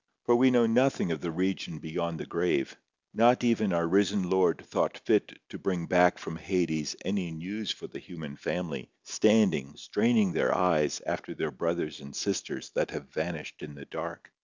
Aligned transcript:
for 0.25 0.35
we 0.35 0.49
know 0.49 0.65
nothing 0.65 1.11
of 1.11 1.21
the 1.21 1.29
region 1.29 1.77
beyond 1.77 2.19
the 2.19 2.25
grave! 2.25 2.75
Not 3.13 3.43
even 3.43 3.71
our 3.71 3.87
risen 3.87 4.27
Lord 4.31 4.63
thought 4.65 4.97
fit 4.97 5.37
to 5.49 5.59
bring 5.59 5.85
back 5.85 6.17
from 6.17 6.37
Hades 6.37 6.95
any 7.05 7.29
news 7.29 7.69
for 7.71 7.85
the 7.85 7.99
human 7.99 8.35
family 8.35 8.89
standing 9.03 9.75
straining 9.77 10.31
their 10.33 10.57
eyes 10.57 11.03
after 11.05 11.35
their 11.35 11.51
brothers 11.51 11.99
and 12.01 12.15
sisters 12.15 12.71
that 12.71 12.89
have 12.89 13.09
vanished 13.13 13.61
in 13.61 13.75
the 13.75 13.85
dark. 13.85 14.31